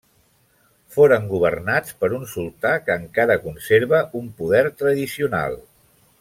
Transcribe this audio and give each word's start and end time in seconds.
Foren 0.95 1.27
governats 1.33 1.93
per 1.99 2.09
un 2.19 2.25
sultà 2.31 2.71
que 2.87 2.95
encara 3.03 3.37
conserva 3.45 4.01
un 4.23 4.33
poder 4.41 4.63
tradicional. 4.83 5.63